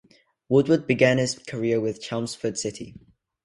Woodward 0.49 0.87
began 0.87 1.19
his 1.19 1.37
career 1.37 1.79
with 1.79 2.01
Chelmsford 2.01 2.57
City. 2.57 2.95